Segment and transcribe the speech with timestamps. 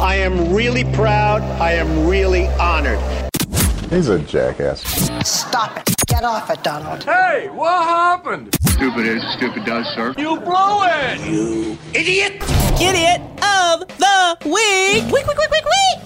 [0.00, 1.42] I am really proud.
[1.60, 2.98] I am really honored.
[3.90, 4.80] He's a jackass.
[5.28, 5.94] Stop it.
[6.06, 7.04] Get off it, Donald.
[7.04, 8.56] Hey, what happened?
[8.62, 10.14] Stupid is, stupid does, sir.
[10.16, 11.20] You blew it!
[11.30, 12.32] You idiot!
[12.80, 15.04] Idiot of the week.
[15.12, 16.04] Week, week, week, week, week.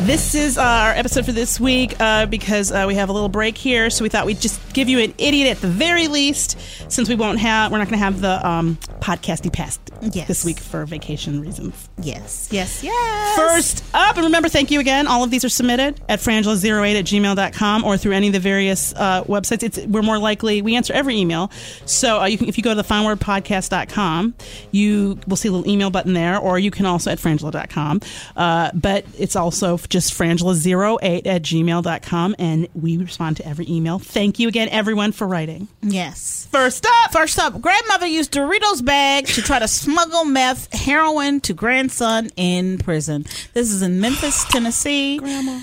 [0.00, 3.56] This is our episode for this week uh, because uh, we have a little break
[3.56, 6.56] here, so we thought we'd just give you an idiot at the very least,
[6.88, 9.80] since we won't have we're not going to have the um, podcasty past
[10.12, 10.28] Yes.
[10.28, 11.88] this week for vacation reasons.
[12.00, 13.36] Yes, yes, yes.
[13.36, 15.08] First up, and remember, thank you again.
[15.08, 18.94] All of these are submitted at frangela08 at gmail.com or through any of the various
[18.94, 19.64] uh, websites.
[19.64, 21.50] It's We're more likely, we answer every email.
[21.84, 24.34] So uh, you can, if you go to the finalwordpodcast.com,
[24.70, 28.00] you will see a little email button there, or you can also at frangela.com.
[28.36, 33.98] Uh, but it's also just frangela08 at gmail.com, and we respond to every email.
[33.98, 35.68] Thank you again, everyone, for writing.
[35.82, 36.48] Yes.
[36.50, 41.54] First up, First up, grandmother used Doritos bag to try to smuggle meth heroin to
[41.54, 43.24] grandson in prison.
[43.54, 45.18] This is in Memphis, Tennessee.
[45.18, 45.60] Grandma.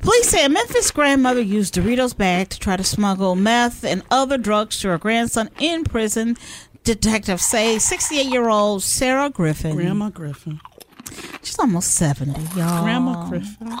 [0.00, 4.38] Police say a Memphis grandmother used Doritos bag to try to smuggle meth and other
[4.38, 6.36] drugs to her grandson in prison.
[6.84, 10.60] Detectives say 68 year old Sarah Griffin, Grandma Griffin.
[11.42, 13.76] She's almost 70, y'all, Grandma Griffin.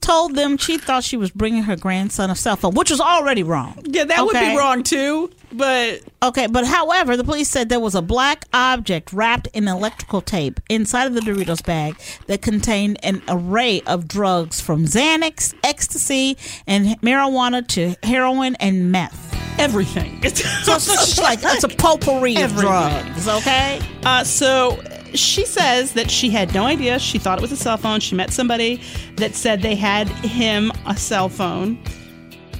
[0.00, 3.42] told them she thought she was bringing her grandson a cell phone, which was already
[3.42, 3.80] wrong.
[3.84, 7.94] Yeah, that would be wrong too, but Okay, but however, the police said there was
[7.94, 11.96] a black object wrapped in electrical tape inside of the Doritos bag
[12.26, 16.36] that contained an array of drugs from Xanax, ecstasy,
[16.66, 19.28] and marijuana to heroin and meth.
[19.58, 20.22] everything.
[20.64, 23.80] So it's just like it's a potpourri of drugs, okay?
[24.04, 24.78] Uh, so
[25.14, 26.98] she says that she had no idea.
[26.98, 28.00] She thought it was a cell phone.
[28.00, 28.80] She met somebody
[29.16, 31.78] that said they had him a cell phone,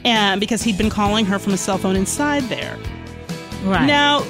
[0.04, 2.78] and because he'd been calling her from a cell phone inside there.
[3.64, 3.86] Right.
[3.86, 4.24] Now,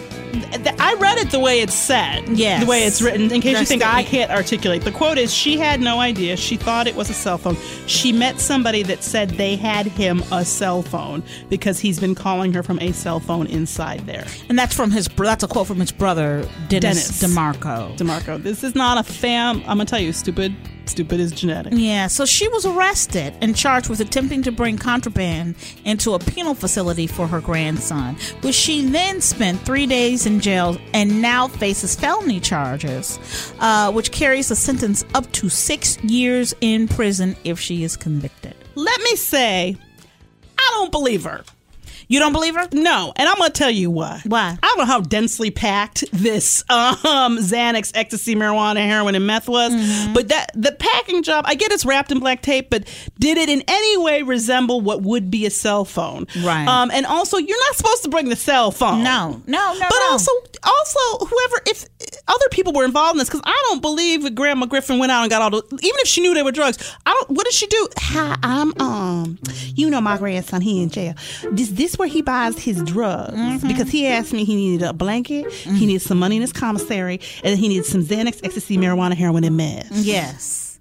[0.79, 2.29] I read it the way it's said.
[2.29, 2.63] Yes.
[2.65, 3.31] The way it's written.
[3.33, 6.37] In case you think I can't articulate, the quote is: "She had no idea.
[6.37, 7.57] She thought it was a cell phone.
[7.87, 12.53] She met somebody that said they had him a cell phone because he's been calling
[12.53, 15.81] her from a cell phone inside there." and that's from his that's a quote from
[15.81, 17.37] his brother Dennis, Dennis.
[17.37, 17.97] DeMarco.
[17.97, 19.59] Demarco, this is not a fam.
[19.61, 20.55] I'm gonna tell you, stupid.
[20.91, 21.73] Stupid is genetic.
[21.77, 26.53] Yeah, so she was arrested and charged with attempting to bring contraband into a penal
[26.53, 31.95] facility for her grandson, which she then spent three days in jail and now faces
[31.95, 33.21] felony charges,
[33.61, 38.57] uh, which carries a sentence up to six years in prison if she is convicted.
[38.75, 39.77] Let me say,
[40.59, 41.45] I don't believe her.
[42.11, 42.67] You don't believe her?
[42.73, 44.21] No, and I'm gonna tell you why.
[44.27, 44.59] Why?
[44.61, 49.73] I don't know how densely packed this um, Xanax, ecstasy, marijuana, heroin, and meth was,
[49.73, 50.13] Mm-hmm.
[50.13, 51.45] but that the packing job.
[51.47, 52.85] I get it's wrapped in black tape, but
[53.21, 56.27] did it in any way resemble what would be a cell phone?
[56.43, 56.67] Right.
[56.67, 59.05] Um, and also, you're not supposed to bring the cell phone.
[59.05, 59.79] No, no, no.
[59.79, 60.09] But no.
[60.11, 60.33] also,
[60.65, 61.87] also, whoever, if
[62.29, 65.23] other people were involved in this, because I don't believe that Grandma Griffin went out
[65.23, 66.79] and got all the, even if she knew they were drugs.
[67.07, 67.31] I don't.
[67.37, 67.89] What did she do?
[67.99, 69.39] Hi, I'm um,
[69.75, 70.61] you know my grandson.
[70.61, 71.15] He in jail.
[71.53, 73.69] This this where he buys his drugs Mm-hmm.
[73.69, 77.21] because he asked me he needed a blanket, he needed some money in his commissary,
[77.45, 79.91] and he needed some Xanax, ecstasy, marijuana, heroin, and meth.
[79.93, 80.79] Yes.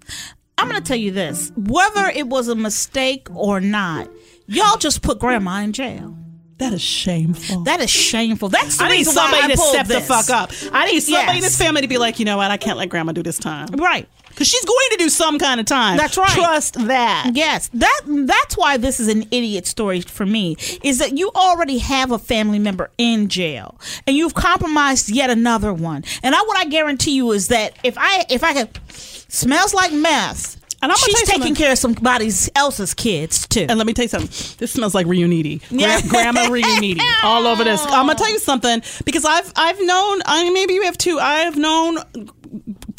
[0.57, 4.09] I'm going to tell you this whether it was a mistake or not,
[4.47, 6.15] y'all just put grandma in jail.
[6.59, 7.61] That is shameful.
[7.63, 8.49] That is shameful.
[8.49, 10.51] That's the I need somebody to step the fuck up.
[10.71, 11.45] I need somebody in Yes.
[11.45, 12.51] this family to be like, you know what?
[12.51, 13.67] I can't let grandma do this time.
[13.69, 14.07] Right.
[14.27, 15.97] Because she's going to do some kind of time.
[15.97, 16.29] That's right.
[16.29, 17.31] Trust that.
[17.33, 20.55] Yes, that that's why this is an idiot story for me.
[20.83, 23.77] Is that you already have a family member in jail,
[24.07, 26.03] and you've compromised yet another one.
[26.23, 29.91] And I what I guarantee you is that if I if I could smells like
[29.91, 31.55] meth, And I'm she's taking something.
[31.55, 33.65] care of somebody else's kids too.
[33.67, 34.29] And let me tell you something.
[34.59, 35.61] This smells like reuniti.
[35.69, 35.99] Yeah.
[36.01, 37.81] Gra- grandma reuniti all over this.
[37.85, 40.21] I'm gonna tell you something because I've I've known.
[40.25, 41.19] I maybe you have too.
[41.19, 41.97] I've known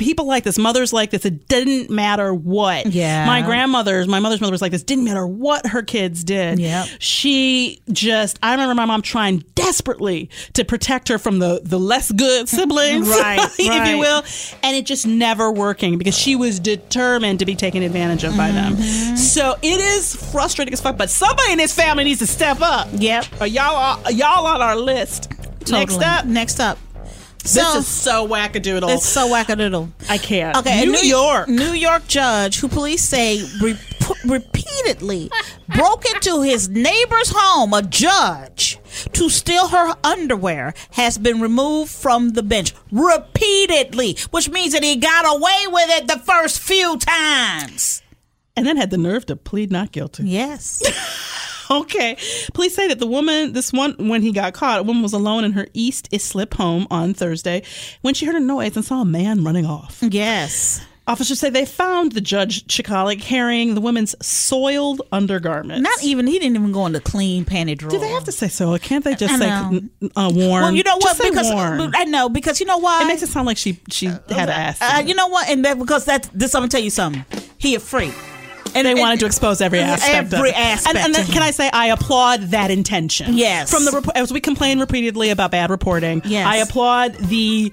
[0.01, 1.25] people like this, mothers like this.
[1.25, 2.87] It didn't matter what.
[2.87, 3.27] Yeah.
[3.27, 4.83] My grandmother's, my mother's mother was like this.
[4.83, 6.59] Didn't matter what her kids did.
[6.59, 6.87] Yeah.
[6.99, 8.39] She just.
[8.43, 13.09] I remember my mom trying desperately to protect her from the the less good siblings,
[13.09, 13.91] Right, if right.
[13.91, 14.25] you will,
[14.63, 18.51] and it just never working because she was determined to be taken advantage of by
[18.51, 18.75] them.
[18.77, 19.17] Mm-hmm.
[19.17, 20.97] So it is frustrating as fuck.
[20.97, 22.89] But somebody in this family needs to step up.
[22.93, 23.27] Yep.
[23.41, 25.31] Or y'all are y'all on our list.
[25.61, 25.81] Totally.
[25.81, 26.79] Next up, next up.
[27.43, 28.95] This So- is so wackadoodle.
[28.95, 29.91] It's so wackadoodle.
[30.09, 30.57] I can't.
[30.59, 31.49] Okay, a New York.
[31.49, 33.79] New York judge who police say re-
[34.25, 35.31] repeatedly
[35.75, 38.79] broke into his neighbor's home, a judge,
[39.13, 44.97] to steal her underwear, has been removed from the bench repeatedly, which means that he
[44.97, 48.03] got away with it the first few times.
[48.57, 50.25] and then had the nerve to plead not guilty.
[50.29, 50.83] Yes.
[51.81, 52.17] Okay.
[52.53, 55.45] Police say that the woman, this one, when he got caught, a woman was alone
[55.45, 57.63] in her East Islip home on Thursday
[58.03, 59.99] when she heard a noise and saw a man running off.
[60.03, 60.85] yes.
[61.07, 65.83] Officers say they found the judge Chikali carrying the woman's soiled undergarments.
[65.83, 67.91] Not even, he didn't even go in the clean panty drawer.
[67.91, 68.79] Do they have to say so?
[68.79, 69.49] Can't they just I say
[70.15, 70.63] uh, worn?
[70.63, 71.03] Well, you know what?
[71.03, 71.51] Just say Because.
[71.51, 74.55] I know because you know why It makes it sound like she she had to
[74.55, 74.81] ask.
[74.81, 75.49] Uh, you know what?
[75.49, 76.55] And that because that's this.
[76.55, 77.25] I'm gonna tell you something.
[77.59, 78.15] He a freak.
[78.75, 80.33] And they wanted to expose every aspect.
[80.33, 80.59] Every of it.
[80.59, 81.43] aspect And, and then, can.
[81.43, 83.35] I say I applaud that intention?
[83.35, 83.71] Yes.
[83.71, 86.23] From the as we complain repeatedly about bad reporting.
[86.25, 86.47] Yes.
[86.47, 87.73] I applaud the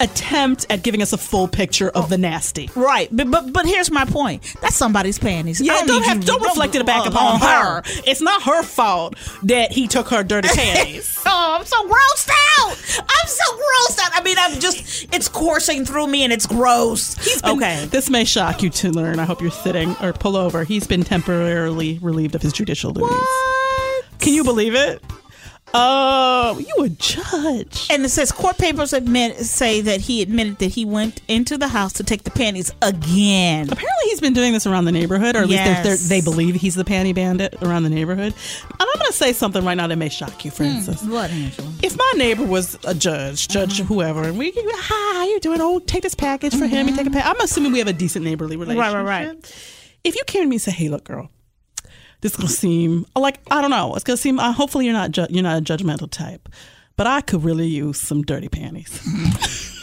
[0.00, 2.08] attempt at giving us a full picture of oh.
[2.08, 2.70] the nasty.
[2.74, 4.42] Right, but but but here's my point.
[4.60, 5.60] That's somebody's panties.
[5.60, 7.82] I Yeah, don't, have, don't reflect it back upon on her.
[8.06, 9.14] It's not her fault
[9.44, 11.18] that he took her dirty panties.
[11.26, 12.30] Oh, I'm so grossed
[12.60, 13.04] out.
[13.08, 14.10] I'm so grossed out.
[14.14, 17.40] I mean, I'm just it's coursing through me and it's gross.
[17.42, 17.86] been- okay.
[17.86, 19.18] This may shock you to learn.
[19.18, 20.64] I hope you're sitting or pull over.
[20.64, 23.10] He's been temporarily relieved of his judicial duties.
[23.10, 24.04] What?
[24.20, 25.02] Can you believe it?
[25.74, 27.88] Oh, you a judge.
[27.90, 31.68] And it says court papers admit say that he admitted that he went into the
[31.68, 33.66] house to take the panties again.
[33.70, 36.54] Apparently, he's been doing this around the neighborhood, or at least they're, they're, they believe
[36.54, 38.32] he's the panty bandit around the neighborhood.
[38.62, 41.02] And I'm going to say something right now that may shock you, Frances.
[41.02, 41.10] Hmm.
[41.10, 41.72] What, Angela?
[41.82, 43.88] If my neighbor was a judge, judge uh-huh.
[43.88, 45.60] whoever, and we, hi, how you doing?
[45.60, 46.88] Oh, take this package for him.
[46.88, 47.18] You take a mm-hmm.
[47.18, 47.36] package.
[47.36, 48.94] I'm assuming we have a decent neighborly relationship.
[48.94, 49.28] right, right.
[49.28, 49.54] Right.
[50.04, 51.28] If you came to me and say, "Hey, look, girl,
[52.20, 53.94] this is gonna seem like I don't know.
[53.94, 54.38] It's gonna seem.
[54.40, 56.48] Uh, hopefully, you're not ju- you're not a judgmental type,
[56.96, 59.00] but I could really use some dirty panties."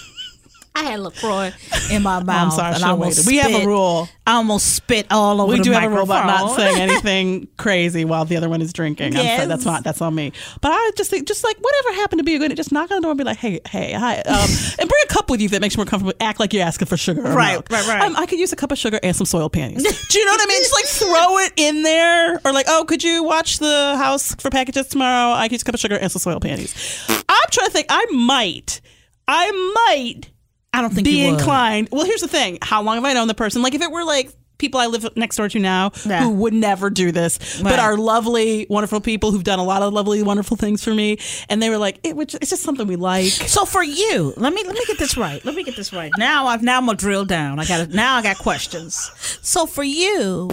[0.75, 1.53] I had Lacroix
[1.89, 2.59] in my mouth.
[2.59, 3.27] I and should've I almost waited.
[3.27, 4.09] We have a rule.
[4.27, 8.03] I almost spit all over we do have a rule about not saying anything crazy
[8.05, 9.15] while the other one is drinking.
[9.15, 10.33] I'm sorry, that's not that's on me.
[10.61, 12.97] But I just think, just like whatever happened to be a good, just knock on
[12.97, 14.49] the door and be like, hey, hey, hi, um,
[14.79, 16.13] and bring a cup with you that makes you more comfortable.
[16.19, 17.69] Act like you're asking for sugar, Right, milk.
[17.69, 18.01] right, right.
[18.01, 19.83] Um, I could use a cup of sugar and some soiled panties.
[20.09, 20.61] do you know what I mean?
[20.61, 24.49] Just like throw it in there, or like, oh, could you watch the house for
[24.49, 25.33] packages tomorrow?
[25.35, 26.73] I could use a cup of sugar and some soiled panties.
[27.09, 27.87] I'm trying to think.
[27.89, 28.81] I might,
[29.27, 29.51] I
[29.89, 30.31] might
[30.77, 31.89] I don't think be inclined.
[31.91, 33.61] Well, here's the thing: how long have I known the person?
[33.61, 36.23] Like, if it were like people I live next door to now Yeah.
[36.23, 37.79] who would never do this, but Right.
[37.79, 41.17] are lovely, wonderful people who've done a lot of lovely, wonderful things for me,
[41.49, 43.25] and they were like, it it's just something we like.
[43.31, 45.43] So for you, let me let me get this right.
[45.43, 46.09] Let me get this right.
[46.17, 47.59] Now I've now I'm gonna drill down.
[47.59, 49.11] I got now I got questions.
[49.41, 50.49] So for you,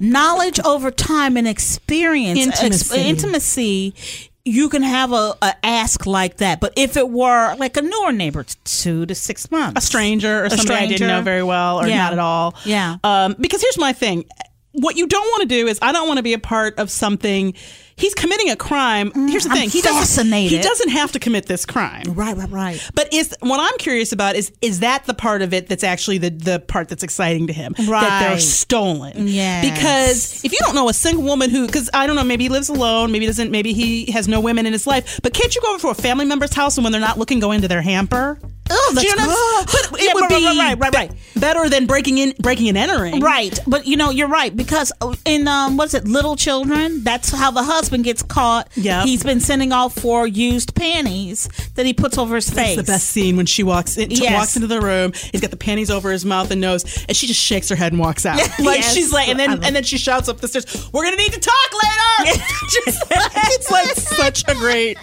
[0.00, 3.00] knowledge over time and experience, Intimacy.
[3.00, 3.94] intimacy
[4.44, 6.60] you can have a, a ask like that.
[6.60, 10.44] But if it were like a newer neighbor, two to six months, A stranger or
[10.46, 11.98] A somebody I didn't know very well or Yeah.
[11.98, 12.54] not at all.
[12.64, 12.96] Yeah.
[13.04, 14.24] Um, because here's my thing.
[14.72, 16.90] What you don't want to do is I don't want to be a part of
[16.90, 17.54] something.
[17.96, 19.12] He's committing a crime.
[19.28, 19.70] Here's the Mm, I'm thing.
[19.70, 20.32] He doesn't.
[20.32, 22.04] He doesn't have to commit this crime.
[22.14, 22.90] right, right, right.
[22.94, 26.18] But is what I'm curious about is is that the part of it that's actually
[26.18, 29.28] the the part that's exciting to him that they're stolen?
[29.28, 29.70] Yes.
[29.70, 32.48] Because if you don't know a single woman who, because I don't know, maybe he
[32.48, 35.20] lives alone, maybe he doesn't, maybe he has no women in his life.
[35.22, 37.40] But can't you go over to a family member's house and when they're not looking,
[37.40, 38.38] go into their hamper?
[38.70, 39.70] Oh, that's you know what I'm good.
[39.70, 39.86] saying?
[39.90, 41.12] But it Yeah, would right, be right, right, right, right.
[41.36, 43.20] better than breaking in, breaking and entering.
[43.20, 44.92] Right, but you know you're right because
[45.26, 47.02] in um what's it, Little Children?
[47.04, 48.68] That's how the husband gets caught.
[48.74, 52.76] Yeah, he's been sending off for used panties that he puts over his face.
[52.76, 54.32] That's the best scene when she walks in, Yes.
[54.32, 55.12] walks into the room.
[55.32, 57.92] He's got the panties over his mouth and nose, and she just shakes her head
[57.92, 58.38] and walks out.
[58.58, 58.94] Like Yes.
[58.94, 61.40] she's like, and then and then she shouts up the stairs, "We're gonna need to
[61.40, 62.40] talk later."
[62.84, 64.96] Just like- it's like such a great,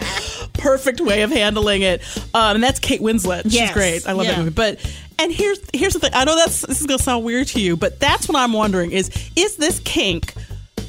[0.54, 2.02] perfect way of handling it.
[2.34, 3.44] Um, and that's Kate Winslet.
[3.44, 3.74] She's Yes.
[3.74, 4.08] great.
[4.08, 4.32] I love Yeah.
[4.34, 4.50] that movie.
[4.52, 4.80] But
[5.18, 6.12] and here's here's the thing.
[6.14, 8.92] I know that's this is gonna sound weird to you, but that's what I'm wondering
[8.92, 10.34] is is this kink?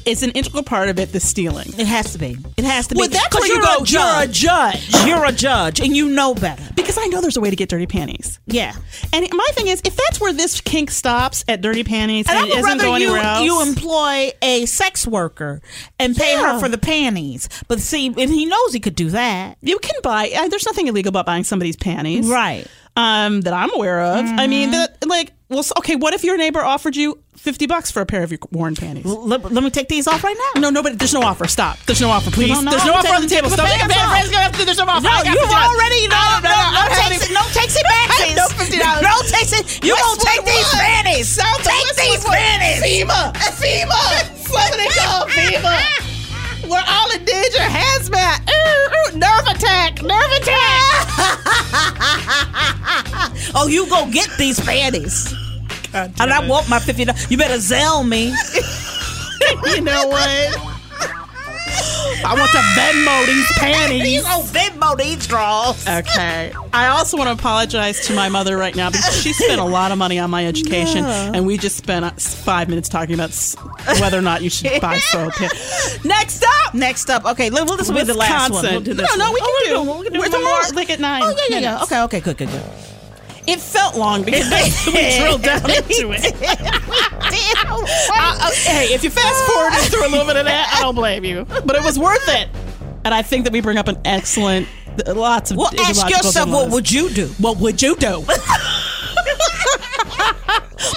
[0.05, 1.67] Is an integral part of it the stealing?
[1.77, 2.37] It has to be.
[2.57, 2.99] It has to be.
[2.99, 3.67] Well, that's where you you're go.
[3.67, 4.89] a You're a judge.
[4.89, 5.05] judge.
[5.07, 6.63] You're a judge, and you know better.
[6.75, 8.39] Because I know there's a way to get dirty panties.
[8.47, 8.73] Yeah.
[9.13, 12.49] And my thing is, if that's where this kink stops at dirty panties And and,
[12.49, 15.61] it rather go you, anywhere else, you employ a sex worker
[15.99, 16.53] and pay Yeah.
[16.53, 17.47] her for the panties.
[17.67, 19.57] But see, and he knows he could do that.
[19.61, 20.31] you can buy.
[20.35, 22.65] Uh, there's nothing illegal about buying somebody's panties, Right.
[22.97, 24.25] Um, that I'm aware of.
[24.25, 25.09] I mean, Mm-hmm.
[25.09, 25.97] like, well, okay.
[25.97, 29.03] What if your neighbor offered you fifty bucks for a pair of your worn panties?
[29.03, 30.61] Let, let me take these off right now.
[30.61, 30.95] No, nobody.
[30.95, 31.45] There's no offer.
[31.45, 31.77] Stop.
[31.85, 32.51] There's no offer, please.
[32.55, 33.49] No, no, there's no offer on the table.
[33.51, 33.67] Stop.
[33.67, 34.55] the Make a pants bad off.
[34.57, 35.03] There's no offer.
[35.03, 38.07] No, you've already no no no no takes no takes it back.
[38.31, 38.79] No $50.
[39.03, 39.83] No takes it.
[39.83, 41.35] You gonna take these panties?
[41.35, 42.79] Take these panties.
[42.79, 45.75] FEMA, FEMA, somebody call FEMA.
[46.71, 47.59] We're all in danger.
[47.59, 48.47] Hazmat.
[48.47, 49.99] Ooh, ooh, nerve attack.
[50.01, 51.11] Nerve attack.
[53.53, 55.33] Oh, you go get these panties.
[55.93, 57.29] And I want my fifty dollars.
[57.29, 58.27] You better Zelle me.
[59.75, 60.57] you know what?
[62.23, 64.23] I want to Venmo these panties.
[64.23, 65.87] gonna Venmo these draws.
[65.87, 66.53] Okay.
[66.71, 69.91] I also want to apologize to my mother right now because she spent a lot
[69.91, 73.31] of money on my education, and we just spent uh, five minutes talking about
[73.99, 75.33] whether or not you should buy soap.
[76.05, 78.63] Next up, Next up, okay, let- well, this will be the last one.
[78.63, 79.33] We'll do no, this no, one.
[79.33, 79.89] we can Oh, do.
[79.89, 80.41] we're we can do We're more.
[80.43, 81.21] more, like at nine.
[81.23, 81.83] Oh yeah, yeah, yeah.
[81.83, 82.63] Okay, okay, good, good, good.
[83.47, 84.49] It felt long because
[84.87, 86.33] we drilled down into it.
[87.63, 90.95] Uh, uh, hey, if you fast forward through a little bit of that, I don't
[90.95, 91.45] blame you.
[91.45, 92.49] But it was worth it.
[93.03, 94.67] And I think that we bring up an excellent,
[95.07, 95.57] lots of.
[95.57, 97.27] Well, ask yourself, what would you do?
[97.39, 98.23] What would you do?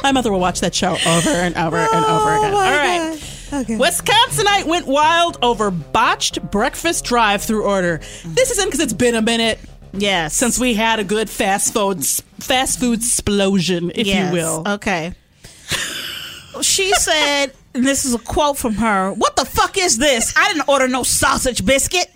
[0.02, 2.54] My mother will watch that show over and over and over again.
[2.54, 3.18] All right.
[3.52, 8.00] Wisconsinite went wild over botched breakfast drive-through order.
[8.24, 9.58] This is in because it's been a minute
[9.96, 14.62] Yes, since we had a good fast food fast food explosion, if Yes, you will.
[14.66, 15.14] Okay.
[16.62, 19.12] she said, and this is a quote from her.
[19.12, 20.32] What the fuck is this?
[20.36, 22.08] I didn't order no sausage biscuit.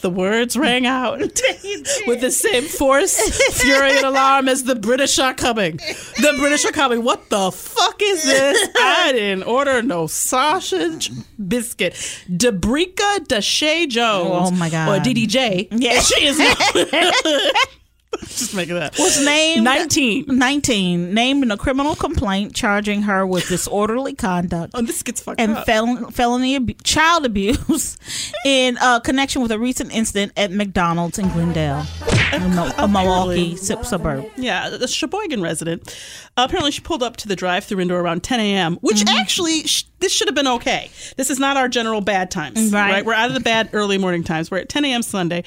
[0.00, 1.18] The words rang out
[2.06, 3.18] with the same force,
[3.60, 5.76] fury, and alarm as the British are coming.
[5.76, 7.02] The British are coming.
[7.02, 8.68] What the fuck is this?
[8.76, 11.10] I didn't order no sausage
[11.48, 11.94] biscuit.
[12.30, 14.50] Debrica Deshay Jones.
[14.52, 14.88] Oh, my God.
[14.88, 15.68] Or DDJ.
[15.72, 16.00] Yeah.
[16.00, 16.38] She is.
[18.26, 18.98] Just making that.
[18.98, 20.26] Was named 19.
[20.28, 25.40] 19 named in a criminal complaint charging her with disorderly conduct Oh, this gets fucked
[25.40, 25.66] and up.
[25.66, 27.96] fel- felony abu- child abuse
[28.44, 31.84] in uh, connection with a recent incident at McDonald's in Glendale,
[32.32, 34.24] a, Mo- a Milwaukee suburb.
[34.36, 35.96] Yeah, the Sheboygan resident.
[36.36, 39.16] Uh, apparently, she pulled up to the drive-through window around 10 a.m., which Mm-hmm.
[39.18, 40.90] actually sh- this should have been okay.
[41.16, 43.04] This is not our general bad times, Right.
[43.04, 44.50] We're out of the bad early morning times.
[44.50, 45.02] We're at 10 a.m.
[45.02, 45.44] Sunday.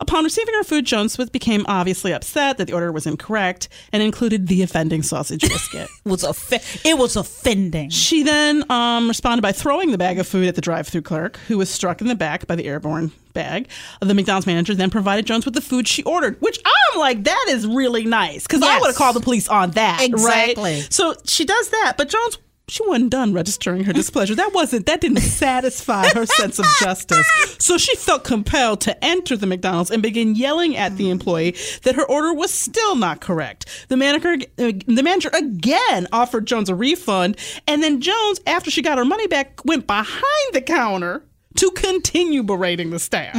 [0.00, 4.02] Upon receiving her food, Jones Smith became obviously upset that the order was incorrect and
[4.02, 5.88] included the offending sausage biscuit.
[6.04, 7.90] Was offe- it was offending.
[7.90, 11.58] She then um, responded by throwing the bag of food at the drive-through clerk, who
[11.58, 13.68] was struck in the back by the airborne bag.
[14.00, 17.46] The McDonald's manager then provided Jones with the food she ordered, which I'm like, that
[17.50, 20.00] is really nice because I would have called the police on that.
[20.02, 20.76] Exactly.
[20.76, 20.88] Right?
[20.92, 22.38] So she does that, but Jones.
[22.68, 24.34] She wasn't done registering her displeasure.
[24.34, 27.26] That wasn't, that didn't satisfy her sense of justice.
[27.58, 31.94] So she felt compelled to enter the McDonald's and begin yelling at the employee that
[31.94, 33.86] her order was still not correct.
[33.88, 38.82] The manager, uh, the manager again offered Jones a refund, and then Jones, after she
[38.82, 41.24] got her money back, went behind the counter
[41.56, 43.34] to continue berating the staff.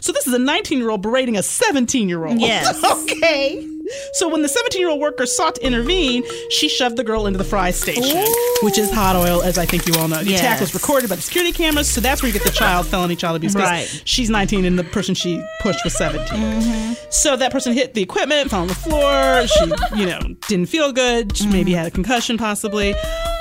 [0.00, 2.40] So this is a 19 year old berating a 17 year old.
[2.40, 2.82] Yes.
[3.12, 3.68] okay.
[4.14, 7.38] So when the 17 year old worker sought to intervene, she shoved the girl into
[7.38, 8.24] the fry station,
[8.62, 10.22] which is hot oil, as I think you all know.
[10.22, 10.40] The Yes.
[10.40, 13.16] attack was recorded by the security cameras, so that's where you get the child felony
[13.16, 13.54] child abuse.
[13.54, 13.88] Right.
[14.04, 16.96] She's 19 and the person she pushed was 17.
[17.10, 19.46] So that person hit the equipment, fell on the floor.
[19.46, 19.64] She,
[19.98, 21.36] you know, didn't feel good.
[21.36, 22.94] She maybe had a concussion, possibly.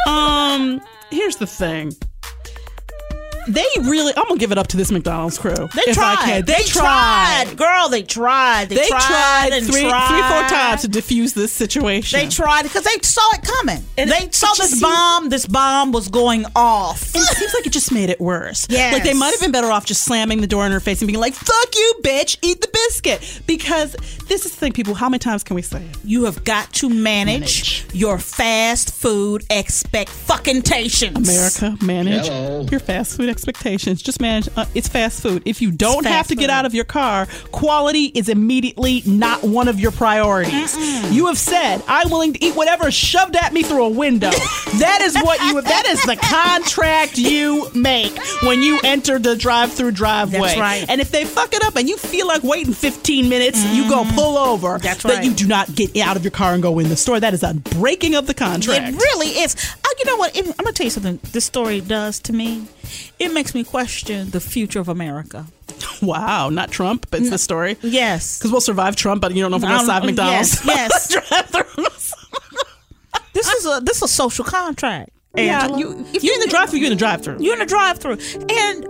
[0.07, 0.81] Um,
[1.11, 1.93] here's the thing.
[3.47, 4.13] They really.
[4.15, 5.53] I'm gonna give it up to this McDonald's crew.
[5.55, 6.25] They if I tried.
[6.25, 6.45] can.
[6.45, 7.53] They, tried.
[7.57, 7.89] girl.
[7.89, 8.69] They tried.
[8.69, 10.07] They, They tried, and three, tried.
[10.07, 12.19] three, four times to defuse this situation.
[12.19, 13.83] They tried because they saw it coming.
[13.97, 15.29] And they it- saw this seemed- bomb.
[15.29, 17.13] This bomb was going off.
[17.15, 18.67] And it seems like it just made it worse.
[18.69, 18.91] Yeah.
[18.93, 21.07] Like they might have been better off just slamming the door in her face and
[21.07, 23.41] being like, fuck you, bitch, eat the biscuit.
[23.47, 23.93] Because
[24.27, 25.97] this is the thing, people, how many times can we say it?
[26.03, 31.17] You have got to manage, your fast food expect expectations.
[31.29, 32.65] America, manage Hello.
[32.69, 34.01] your fast food expectations.
[34.03, 34.47] Just manage.
[34.55, 35.41] Uh, it's fast food.
[35.45, 39.67] If you don't have to get out of your car, quality is immediately not one
[39.67, 40.75] of your priorities.
[41.11, 44.99] You have said, "I'm willing to eat whatever shoved at me through a window." that
[45.01, 45.59] is what you.
[45.61, 50.39] That is the contract you make when you enter the drive-through driveway.
[50.39, 50.85] That's right.
[50.89, 54.03] And if they fuck it up and you feel like waiting 15 minutes, you go
[54.13, 54.75] pull over.
[54.75, 54.83] Mm-hmm.
[54.83, 55.23] That's That right.
[55.23, 57.19] you do not get out of your car and go in the store.
[57.19, 58.89] That is a breaking of the contract.
[58.93, 59.55] It really is.
[60.01, 60.35] You know what?
[60.35, 61.19] It- I'm gonna tell you something.
[61.31, 62.65] This story does to me.
[63.19, 65.45] It makes me question the future of America.
[66.01, 67.77] Wow, not Trump, but it's the story.
[67.83, 68.39] Yes.
[68.39, 70.65] Because we'll survive Trump, but you don't know if we're Um, survive McDonald's.
[70.65, 72.15] yes, yes.
[73.33, 75.09] This is a this is a social contract.
[75.35, 77.37] yeah, you, if you're in the drive-through, you're in the drive-through.
[77.39, 78.17] You're in the drive-through,
[78.49, 78.85] and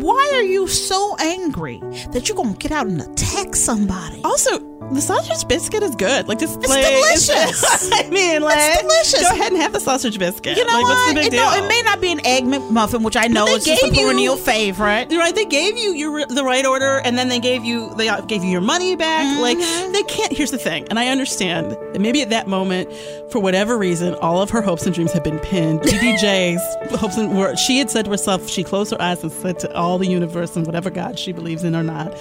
[0.00, 1.78] why are you so angry
[2.12, 4.20] that you're gonna get out and attack somebody?
[4.24, 4.58] Also,
[4.92, 6.28] the sausage biscuit is good.
[6.28, 7.92] Like this, It's like, delicious.
[7.92, 9.20] I mean, like, delicious.
[9.20, 10.56] Go ahead and have the sausage biscuit.
[10.56, 11.08] You know like, what?
[11.08, 11.44] The big it, deal?
[11.44, 13.96] no, it may not be an egg McMuffin, which I know is just a gave
[13.96, 15.12] you- perennial favorite.
[15.12, 15.34] Right.
[15.34, 18.50] They gave you your the right order, and then they gave you they gave you
[18.50, 19.26] your money back.
[19.26, 19.42] Mm-hmm.
[19.42, 19.58] Like
[19.92, 20.32] they can't.
[20.32, 22.90] Here's the thing, and I understand that maybe at that moment,
[23.30, 25.80] for whatever reason, all of her hopes and dreams had been pinned.
[25.82, 27.54] DDJ's hopes and were.
[27.56, 30.56] She had said to herself, she closed her eyes and said to all the universe
[30.56, 32.12] and whatever God she believes in or not,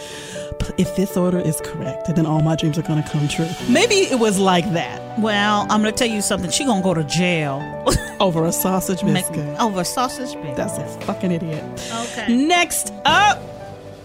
[0.78, 3.50] if this order is correct, then all my dreams are going to come true.
[3.68, 6.50] Maybe it was like that Well, I'm gonna tell you something.
[6.52, 7.62] She gonna go to jail
[8.20, 9.60] over a sausage biscuit.
[9.60, 10.56] over a sausage biscuit.
[10.56, 11.64] That's a fucking idiot.
[11.94, 12.34] Okay.
[12.34, 13.42] Next up.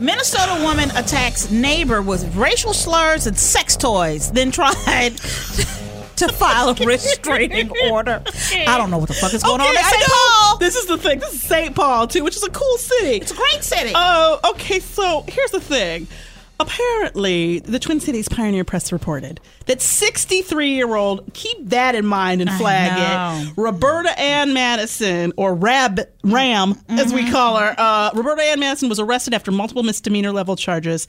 [0.01, 4.73] Minnesota woman attacks neighbor with racial slurs and sex toys, then tried
[6.17, 8.21] to file a restraining order.
[8.67, 10.03] I don't know what the fuck is going on Okay, in I St.
[10.11, 10.42] Paul.
[10.63, 11.19] This is the thing.
[11.19, 11.75] This is St.
[11.75, 13.17] Paul too, which is a cool city.
[13.17, 13.91] It's a great city.
[13.97, 14.79] Oh, okay.
[14.79, 16.07] So here's the thing.
[16.61, 22.41] Apparently, the Twin Cities Pioneer Press reported that 63 year old, keep that in mind
[22.41, 28.43] and flag it, Roberta Ann Madison, or Rab Ram, as we call her, uh, Roberta
[28.43, 31.09] Ann Madison was arrested after multiple misdemeanor level charges.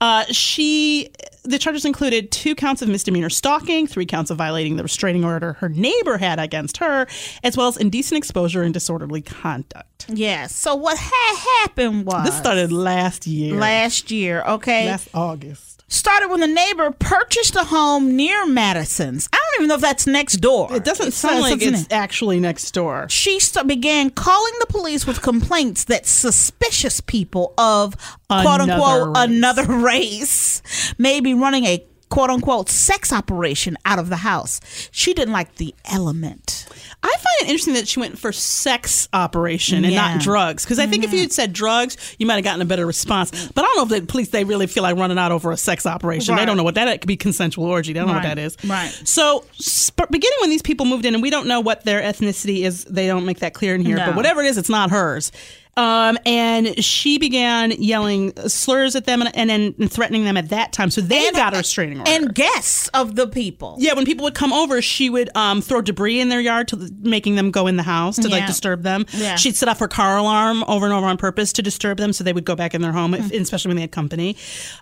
[0.00, 1.10] Uh, she,
[1.44, 5.54] the charges included two counts of misdemeanor stalking, three counts of violating the restraining order
[5.54, 7.06] her neighbor had against her,
[7.42, 10.06] as well as indecent exposure and disorderly conduct.
[10.08, 10.54] yes.
[10.54, 13.54] So what had happened was This started last year.
[13.56, 14.42] last year.
[14.42, 14.86] Okay.
[14.86, 15.73] last August.
[15.88, 19.28] Started when the neighbor purchased a home near Madison's.
[19.32, 20.74] I don't even know if that's next door.
[20.74, 21.92] It doesn't sound like it's it.
[21.92, 23.06] actually next door.
[23.08, 27.96] She st- began calling the police with complaints that suspicious people of
[28.28, 29.24] quote Another unquote race.
[29.24, 30.62] another race
[30.98, 34.60] may be running a quote unquote sex operation out of the house.
[34.92, 36.64] She didn't like the element.
[37.02, 40.12] I find it interesting that she went for sex operation and Yeah.
[40.14, 40.64] not drugs.
[40.64, 41.34] Because I think if you had mm-hmm.
[41.34, 43.32] said drugs, you might have gotten a better response.
[43.48, 45.56] But I don't know if the police they really feel like running out over a
[45.56, 46.36] sex operation.
[46.36, 47.92] They don't know what that could be consensual orgy.
[47.92, 48.56] They don't know what that is.
[48.64, 48.90] Right.
[49.02, 52.62] So sp- beginning when these people moved in, and we don't know what their ethnicity
[52.62, 52.84] is.
[52.84, 53.96] They don't make that clear in here.
[53.96, 54.06] No.
[54.06, 55.32] But whatever it is, it's not hers.
[55.76, 60.72] Um, and she began yelling slurs at them and, and, and threatening them at that
[60.72, 60.90] time.
[60.90, 62.10] So they got a restraining order.
[62.10, 63.76] And guests of the people.
[63.80, 66.90] Yeah, when people would come over, she would um, throw debris in their yard, to
[67.00, 69.04] making them go in the house to like disturb them.
[69.12, 69.34] Yeah.
[69.36, 72.22] She'd set off her car alarm over and over on purpose to disturb them, so
[72.24, 73.18] they would go back in their home, Mm.
[73.32, 74.36] if, especially when they had company.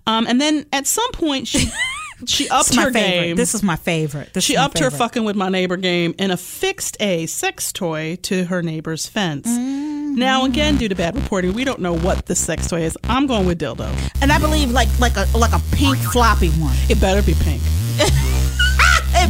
[0.06, 1.70] Um, and then at some point, she
[2.26, 3.26] she upped This is my her favorite.
[3.26, 3.36] game.
[3.36, 4.32] This is my favorite.
[4.34, 8.44] This she upped her fucking with my neighbor game and affixed a sex toy to
[8.44, 9.48] her neighbor's fence.
[9.48, 10.01] Mm-hmm.
[10.14, 12.98] Now, again, due to bad reporting, we don't know what the sex toy is.
[13.04, 13.88] I'm going with dildo.
[14.20, 16.76] And I believe like like a like a pink floppy one.
[16.88, 17.62] It better be pink.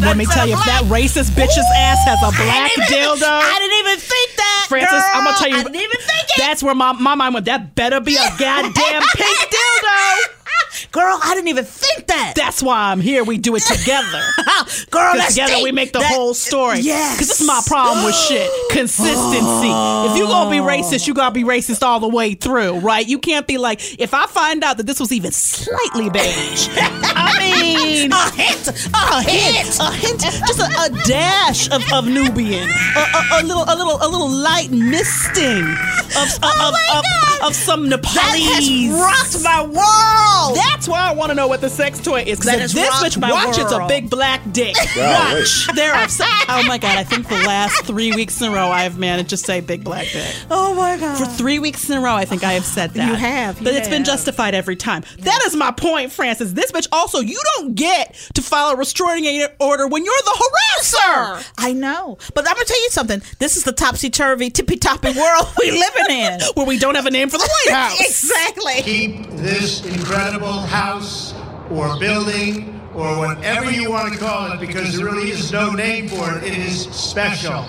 [0.01, 3.23] Let me tell you, if that racist bitch's ass has a black dildo.
[3.23, 4.67] I didn't even think that.
[4.69, 5.11] Frances, girl.
[5.15, 5.57] I'm gonna tell you.
[5.57, 6.39] I didn't even think it.
[6.39, 7.47] That's where my, my mind went.
[7.47, 10.42] That better be a goddamn pink dildo.
[10.91, 12.35] Girl, I didn't even think that.
[12.37, 13.25] That's why I'm here.
[13.25, 14.23] We do it together.
[14.91, 15.65] Girl, together deep.
[15.65, 16.81] we make the That- whole story.
[16.81, 17.15] Yes.
[17.17, 18.51] Because this is my problem with shit.
[18.71, 19.69] Consistency.
[20.11, 23.07] If you gonna be racist, you gotta be racist all the way through, right?
[23.07, 27.37] You can't be like, if I find out that this was even slightly beige, I
[27.39, 29.79] mean, a hint, a hint.
[29.81, 33.97] a hint, just a, a dash of, of Nubian, a, a, a little, a little,
[34.01, 37.22] a little light misting of, of, Oh of, my of, God.
[37.43, 38.15] Of some Nepalese.
[38.15, 40.57] That has rocked my world.
[40.57, 42.39] That's why I want to know what the sex toy is.
[42.41, 44.77] That Because this bitch my watch, it's a big black dick.
[44.95, 45.41] Golly.
[45.41, 45.69] Watch.
[45.75, 46.97] There are some, oh my god!
[46.99, 49.83] I think the last three weeks in a row I have managed to say big
[49.85, 50.35] black dick.
[50.51, 51.19] oh my god.
[51.19, 53.09] For three weeks in a row, I think I have said that.
[53.09, 55.03] You have, you but it's been justified every time.
[55.21, 56.55] That is my point, Frances.
[56.55, 60.49] This bitch also, you don't get to file a restraining order when you're the
[60.81, 61.53] harasser.
[61.59, 63.23] I know, but I'm gonna tell you something.
[63.39, 66.41] This is the topsy turvy, tippy toppy world we living in.
[66.55, 68.01] Where we don't have a name for the White House.
[68.01, 68.83] exactly.
[68.83, 71.35] keep this incredible house
[71.71, 76.09] or building or whatever you want to call it because there really is no name
[76.09, 76.45] for it.
[76.45, 77.65] It is special.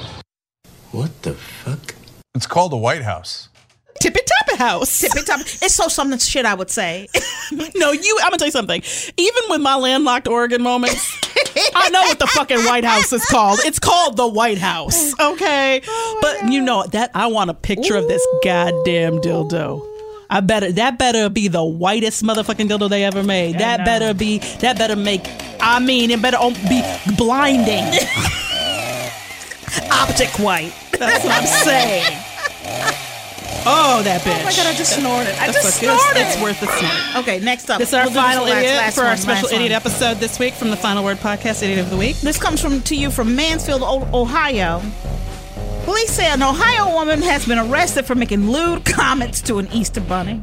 [0.91, 1.95] What the fuck?
[2.36, 3.47] It's called the White House.
[4.02, 4.99] Tippy Tappy House.
[4.99, 5.43] Tippy toppy.
[5.62, 6.45] It's so something shit.
[6.45, 7.08] I would say.
[7.76, 8.17] no, you.
[8.21, 8.84] I'm gonna tell you something.
[9.15, 11.17] Even with my landlocked Oregon moments,
[11.75, 13.59] I know what the fucking White House is called.
[13.63, 15.17] It's called the White House.
[15.19, 15.81] Okay,
[16.21, 19.81] but you know that I want a picture of this goddamn dildo.
[20.29, 23.59] I better that better be the whitest motherfucking dildo they ever made.
[23.59, 25.21] That better be that better make.
[25.59, 26.81] I mean, it better be
[27.15, 27.83] blinding.
[29.91, 30.73] Optic white.
[30.91, 32.33] That's what I'm saying.
[33.65, 34.41] Oh, that bitch.
[34.41, 34.67] Oh my god!
[34.67, 35.36] I just snorted.
[35.39, 36.17] I just snorted.
[36.21, 37.23] It's worth the snort.
[37.23, 37.80] Okay, next up.
[37.80, 39.76] This is our We'll final last- idiot last for our special idiot one.
[39.78, 42.17] episode this week from the Final Word Podcast, Idiot of the Week.
[42.17, 44.82] This comes from to you from Mansfield, Ohio.
[45.86, 49.99] Police say an Ohio woman has been arrested for making lewd comments to an Easter
[50.02, 50.41] bunny.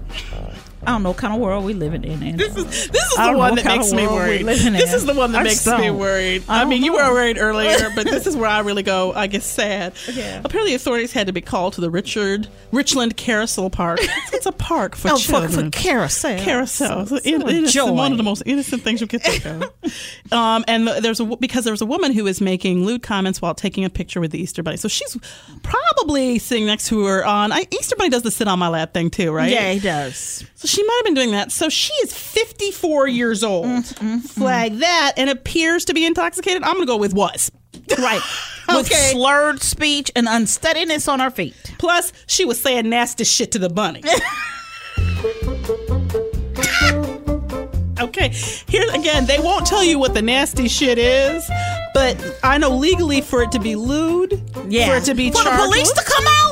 [0.83, 2.23] I don't know what kind of world we living in.
[2.23, 2.43] Andy.
[2.43, 4.47] This is this is the one that makes me worried.
[4.47, 4.75] This in.
[4.75, 6.45] is the one that I makes me worried.
[6.49, 9.13] I I, mean, don't you were worried earlier, but this is where I really go.
[9.13, 9.95] I get sad.
[10.21, 10.43] Yeah.
[10.45, 14.01] Apparently, authorities had to be called to the Richard Richland Carousel Park.
[14.41, 15.71] It's a park for Oh, children.
[15.71, 16.39] for carousel.
[16.39, 17.07] carousel.
[17.07, 17.93] So- so innocent- joy.
[17.93, 19.63] one of the most innocent things you could think of.
[20.33, 23.55] um, and there's a because there was a woman who was making lewd comments while
[23.55, 24.79] taking a picture with the Easter Bunny.
[24.79, 25.15] So she's
[25.63, 28.95] probably sitting next to her on I, Easter Bunny does the sit on my lap
[28.95, 29.51] thing too, right?
[29.51, 30.43] Yeah, he does.
[30.55, 31.53] So she might have been doing that.
[31.53, 33.67] So she is 54 years old.
[33.67, 36.63] Mm, Flag that and appears to be intoxicated.
[36.63, 37.51] I'm going to go with was.
[37.99, 38.21] Right.
[38.69, 39.11] With Okay.
[39.13, 41.55] slurred speech and unsteadiness on her feet.
[41.79, 44.03] Plus, she was saying nasty shit to the bunny.
[48.01, 48.29] okay,
[48.69, 51.49] here again, they won't tell you what the nasty shit is,
[51.95, 54.89] but I know legally for it to be lewd, yeah.
[54.89, 56.50] for it to be For the police to come out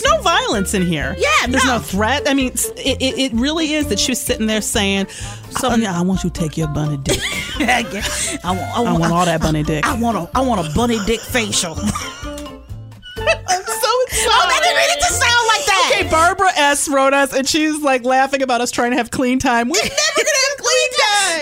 [0.00, 1.14] there's no violence in here.
[1.18, 1.78] Yeah, there's no, no.
[1.82, 2.28] threat.
[2.28, 5.08] I mean, it, it, it really is that she was sitting there saying,
[5.50, 7.20] Something- um, "I, I want you to take your bunny dick.
[7.58, 7.82] I
[8.44, 10.70] want, I want, I want all that bunny dick." I want a, I want a
[10.74, 11.72] bunny dick facial.
[13.20, 14.30] I'm so excited.
[14.32, 15.92] Oh, that didn't need to sound like that.
[15.92, 19.38] Okay, Barbara S wrote us, and she's like laughing about us trying to have clean
[19.38, 19.68] time.
[19.68, 20.49] We're never gonna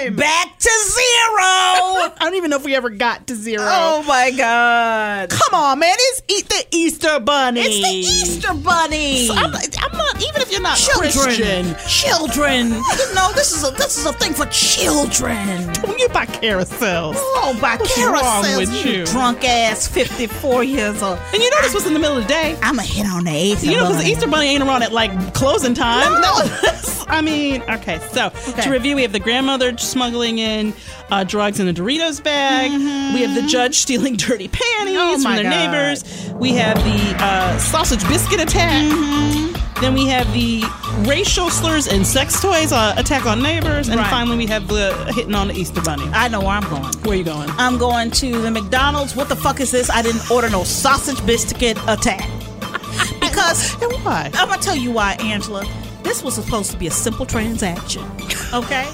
[0.04, 0.16] time.
[0.16, 0.98] Back to zero.
[1.40, 3.64] I don't even know if we ever got to zero.
[3.64, 5.30] Oh my god.
[5.30, 5.94] come on, man!
[5.96, 7.60] It's eat the Easter bunny.
[7.60, 9.28] It's the Easter bunny.
[9.30, 11.12] I'm, I'm not even if you're not children.
[11.12, 11.76] Christian.
[11.86, 12.68] Children.
[12.68, 15.72] You know, this is a this is a thing for children.
[15.74, 17.14] Don't get by carousels.
[17.16, 18.22] Oh, by What's carousels.
[18.22, 19.04] wrong with you?
[19.06, 21.18] Drunk ass 54 years old.
[21.32, 22.58] And you know this was in the middle of the day.
[22.62, 23.64] I'm going to hit on the eighth.
[23.64, 24.10] You know, because the.
[24.10, 26.20] Easter Bunny ain't around at like closing time.
[26.20, 26.40] No.
[27.08, 27.98] I mean, okay.
[28.12, 28.62] So Okay.
[28.62, 30.74] to review, we have the grandmother smuggling in
[31.10, 32.70] uh, drugs in a Doritos bag.
[33.14, 34.96] We have the judge stealing dirty panties Mm-hmm.
[34.98, 35.50] Oh, from their God.
[35.50, 36.30] neighbors.
[36.34, 38.84] We have the uh, sausage biscuit attack.
[38.84, 39.80] Mm-hmm.
[39.80, 40.64] Then we have the
[41.08, 44.10] racial slurs and sex toys uh, attack on neighbors, and Right.
[44.10, 46.02] finally we have the hitting on the Easter Bunny.
[46.12, 46.92] I know where I'm going.
[47.04, 47.48] Where you going?
[47.50, 49.14] I'm going to the McDonald's.
[49.14, 49.88] What the fuck is this?
[49.88, 52.28] I didn't order no sausage biscuit attack.
[53.20, 54.30] Because and why?
[54.34, 55.64] I'm gonna tell you why, Angela.
[56.08, 58.02] This was supposed to be a simple transaction.
[58.54, 58.90] Okay?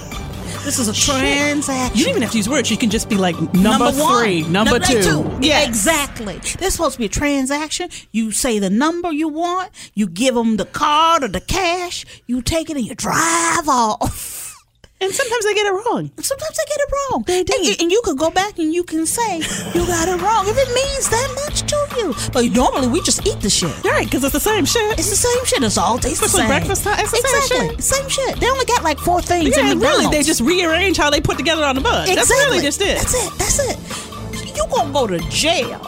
[0.65, 1.97] This is a transaction.
[1.97, 2.69] You don't even have to use words.
[2.69, 4.21] You can just be like number, one.
[4.21, 5.25] three, number, two.
[5.39, 6.39] Yeah, exactly.
[6.59, 7.89] This supposed to be a transaction.
[8.11, 9.71] You say the number you want.
[9.93, 12.05] You give them the card or the cash.
[12.27, 14.44] You take it and you drive off.
[15.01, 16.09] And sometimes I get it wrong.
[16.21, 17.23] Sometimes I get it wrong.
[17.27, 17.53] They do.
[17.57, 20.55] And, and you could go back and you can say you got it wrong if
[20.57, 22.15] it means that much to you.
[22.31, 23.83] But normally we just eat the shit.
[23.83, 24.97] Right, because it's the same shit.
[24.97, 25.61] It's the same shit.
[25.63, 26.47] It's all tastes the same.
[26.47, 26.99] breakfast time.
[26.99, 27.75] It's the same exactly.
[27.75, 27.83] shit.
[27.83, 28.39] Same shit.
[28.39, 30.05] They only got like four things Yeah, in McDonald's.
[30.05, 32.07] really, they just rearrange how they put together on the bus.
[32.09, 32.15] exactly.
[32.15, 32.97] That's really just it.
[32.97, 33.37] That's it.
[33.37, 33.59] That's
[34.47, 34.55] it.
[34.57, 35.81] You gonna go to jail?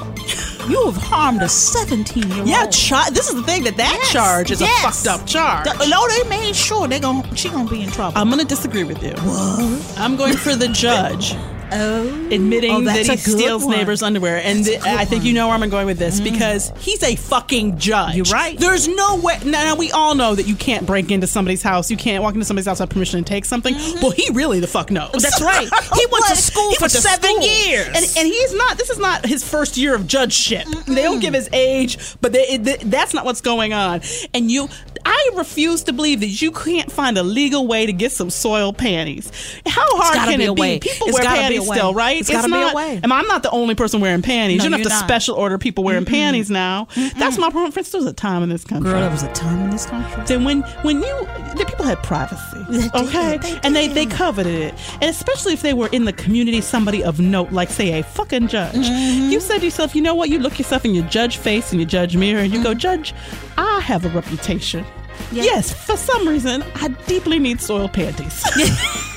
[0.69, 2.47] You have harmed a 17 year old.
[2.47, 4.83] Yeah, char- this is the thing that that Yes, charge is yes.
[4.83, 5.65] a fucked up charge.
[5.89, 8.17] no, they made sure they gon' she gonna be in trouble.
[8.17, 9.11] I'm gonna disagree with you.
[9.23, 9.97] What?
[9.99, 11.35] I'm going for the judge
[11.71, 13.75] Oh, admitting Oh, that he steals one.
[13.75, 14.37] neighbors' underwear.
[14.37, 16.23] And I think you know where I'm going with this mm.
[16.25, 18.15] because he's a fucking judge.
[18.15, 18.57] You're right.
[18.57, 19.39] There's no way.
[19.45, 21.91] Now, now, we all know that you can't break into somebody's house.
[21.91, 23.73] You can't walk into somebody's house without permission and take something.
[23.73, 24.01] Mm-hmm.
[24.01, 25.11] Well, he really the fuck knows.
[25.11, 25.67] That's right.
[25.97, 27.41] He went to school He for seven school.
[27.47, 27.87] years.
[27.87, 28.77] and and he's not.
[28.77, 30.67] This is not his first year of judgeship.
[30.85, 34.01] They don't give his age, but they, it, th- that's not what's going on.
[34.33, 34.69] And you,
[35.05, 38.73] I refuse to believe that you can't find a legal way to get some soil
[38.73, 39.31] panties.
[39.65, 40.61] How hard can it be?
[40.61, 40.79] way.
[40.79, 41.77] People It's wear panties way.
[41.77, 42.19] still, right?
[42.19, 42.99] It's a not, way.
[43.01, 44.59] And I'm not the only person wearing panties.
[44.59, 45.03] No, you don't have to not.
[45.03, 46.87] special order people wearing panties now.
[47.17, 47.49] That's my.
[47.49, 48.91] For instance, there was a time in this country.
[48.91, 50.23] Girl, there was a time in this country.
[50.25, 54.05] Then when when you the people had privacy, They did, okay, they and they they
[54.05, 57.99] coveted it, and especially if they were in the community, somebody of note, like say
[57.99, 58.75] a fucking judge.
[58.75, 59.29] Mm-hmm.
[59.29, 60.29] You said to yourself, you know what?
[60.29, 62.77] You look yourself in your judge face and your judge mirror, and you go, Mm-hmm.
[62.79, 63.13] Judge,
[63.57, 64.85] I have a reputation.
[65.31, 68.43] Yes, for some reason, I deeply need soiled panties.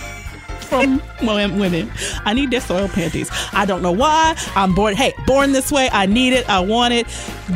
[0.71, 1.91] From women,
[2.25, 3.29] I need their soil panties.
[3.53, 4.37] I don't know why.
[4.55, 4.95] I'm born.
[4.95, 5.91] Hey, born this way.
[5.93, 6.49] I need it.
[6.49, 7.09] I want it.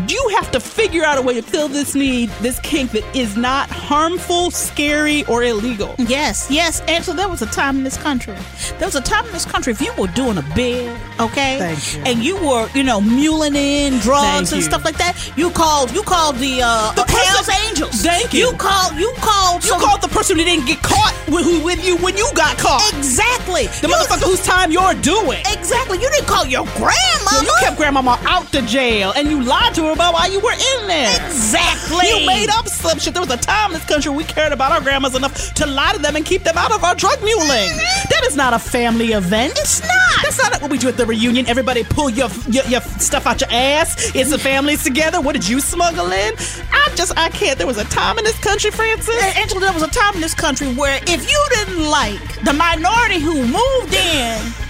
[0.08, 3.36] You have to figure out a way to fill this need, this kink that is
[3.36, 5.94] not harmful, scary, or illegal.
[5.98, 6.80] Yes, yes.
[6.88, 8.34] And so there was a time in this country.
[8.78, 11.94] There was a time in this country if you were doing a bid, okay, Thank
[11.94, 12.02] you.
[12.12, 14.62] and you were, you know, muling in drugs Thank and you.
[14.62, 15.14] stuff like that.
[15.36, 18.02] You called, you called the, uh, The Hell's Angels.
[18.02, 18.46] Thank you.
[18.50, 21.60] You called, you called, You some- called the person who didn't get caught with, who
[21.64, 22.82] with you when you got caught.
[22.96, 25.42] exactly The You- motherfucker whose time you're doing.
[25.52, 25.98] Exactly.
[26.00, 27.30] You didn't call your grandmama.
[27.30, 30.40] So you kept grandmama out the jail and you lied to her about why you
[30.40, 31.26] were in there.
[31.26, 32.08] Exactly.
[32.08, 33.14] You made up some shit.
[33.14, 35.92] There was a time in this country we cared about our grandmas enough to lie
[35.92, 37.70] to them and keep them out of our drug muling.
[37.70, 38.08] Mm-hmm.
[38.10, 39.52] That is not a family event.
[39.56, 40.22] It's not.
[40.22, 41.46] That's not what we do at the reunion.
[41.46, 44.14] Everybody pull your, your your stuff out your ass.
[44.14, 45.20] It's the families together.
[45.20, 46.34] What did you smuggle in?
[46.72, 47.58] I just I can't.
[47.58, 49.14] There was a time in this country, Frances.
[49.22, 52.52] And Angela, there was a time in this country where if you didn't like the
[52.52, 54.63] minority who moved in,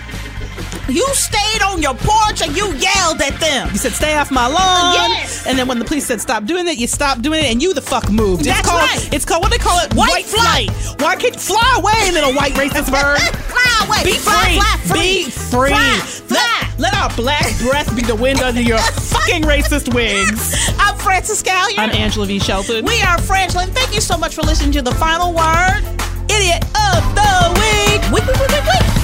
[0.88, 3.68] you stayed on your porch and you yelled at them.
[3.73, 4.94] You said stay off my lawn.
[4.94, 5.47] Yes.
[5.47, 7.73] And then when the police said stop doing it, you stopped doing it, and you
[7.75, 8.47] the fuck moved.
[8.47, 9.12] It's That's called, right.
[9.14, 9.94] It's called what they call it?
[9.94, 10.70] White flight.
[11.01, 13.18] Why can't fly away, little white racist bird?
[13.49, 14.05] fly away.
[14.05, 14.57] Be free.
[14.57, 15.01] Fly, free.
[15.25, 15.70] Be free.
[15.70, 16.68] Fly, fly.
[16.79, 18.79] Let, let our black breath be the wind under your
[19.12, 20.55] fucking racist wigs.
[20.79, 21.79] I'm Frances Callier.
[21.79, 22.38] I'm Angela V.
[22.38, 22.85] Shelton.
[22.85, 23.66] we are Frangela.
[23.68, 25.81] Thank you so much for listening to the final word.
[26.29, 28.03] idiot of the week.
[28.12, 29.04] Week, week, week, week, week.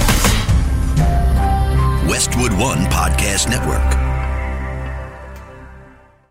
[2.11, 4.10] Westwood One Podcast Network.